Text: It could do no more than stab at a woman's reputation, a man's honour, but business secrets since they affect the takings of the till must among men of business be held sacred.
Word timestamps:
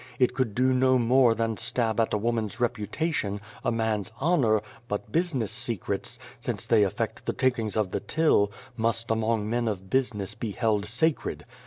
It 0.17 0.33
could 0.33 0.55
do 0.55 0.73
no 0.73 0.97
more 0.97 1.35
than 1.35 1.57
stab 1.57 1.99
at 1.99 2.11
a 2.11 2.17
woman's 2.17 2.59
reputation, 2.59 3.39
a 3.63 3.71
man's 3.71 4.11
honour, 4.19 4.63
but 4.87 5.11
business 5.11 5.51
secrets 5.51 6.17
since 6.39 6.65
they 6.65 6.81
affect 6.81 7.27
the 7.27 7.33
takings 7.33 7.77
of 7.77 7.91
the 7.91 7.99
till 7.99 8.51
must 8.75 9.11
among 9.11 9.47
men 9.47 9.67
of 9.67 9.91
business 9.91 10.33
be 10.33 10.53
held 10.53 10.87
sacred. 10.87 11.45